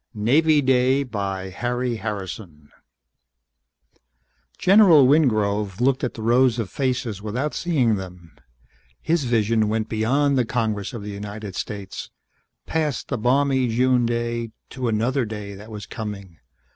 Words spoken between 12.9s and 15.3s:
the balmy June day to another